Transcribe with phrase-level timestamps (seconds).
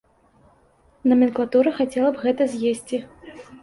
[1.13, 2.97] Наменклатура хацела б гэта з'есці.